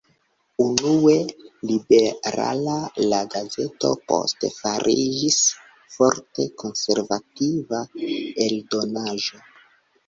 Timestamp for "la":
3.13-3.19